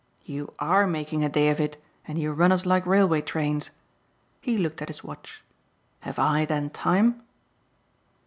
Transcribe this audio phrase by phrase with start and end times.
[0.25, 3.69] "You ARE making a day of it and you run us like railway trains!"
[4.41, 5.43] He looked at his watch.
[5.99, 7.21] "Have I then time?"